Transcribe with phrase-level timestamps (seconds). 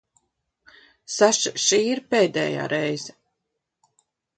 [1.17, 3.19] Saša, šī ir pēdējā reize.